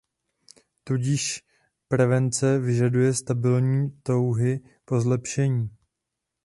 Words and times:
Tudíž 0.83 1.43
prevence 1.87 2.59
vyžaduje 2.59 3.13
stabilní 3.13 3.99
touhy 4.03 4.59
pro 4.85 5.01
zlepšení. 5.01 5.69